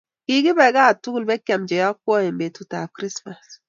kikibe 0.27 0.65
ketuul 0.75 1.23
beek 1.27 1.41
ak 1.41 1.45
keam 1.47 1.63
che 1.69 1.75
yokwoen 1.83 2.37
betutab 2.39 2.89
krismas 2.95 3.47